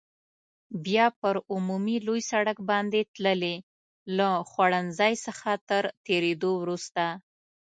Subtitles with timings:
[0.85, 3.55] بیا پر عمومي لوی سړک باندې تللې،
[4.17, 7.03] له خوړنځای څخه تر تېرېدو وروسته.